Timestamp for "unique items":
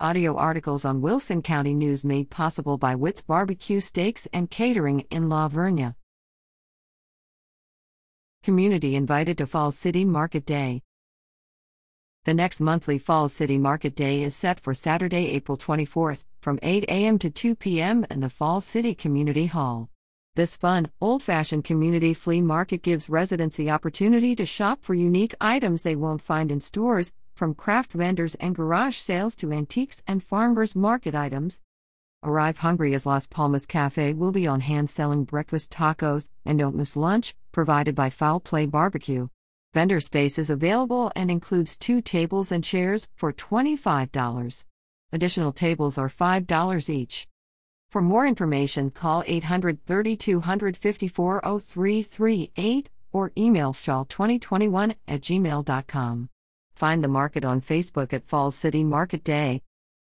24.94-25.82